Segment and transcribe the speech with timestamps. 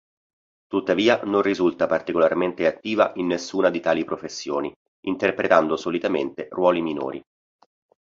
[0.65, 7.21] Tuttavia non risulta particolarmente attiva in nessuna di tali professioni, interpretando solitamente ruoli minori.